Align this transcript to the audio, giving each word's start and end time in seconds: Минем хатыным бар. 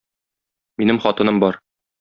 Минем 0.83 1.03
хатыным 1.05 1.43
бар. 1.45 1.65